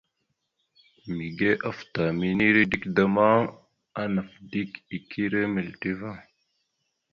Mige 1.17 1.49
afta 1.69 2.03
minire 2.19 2.61
dik 2.71 2.83
da 2.95 3.03
ma, 3.15 3.29
anaf 4.01 4.31
dik 4.51 5.11
ire 5.23 5.41
milite 5.53 5.89
ava. 5.95 6.11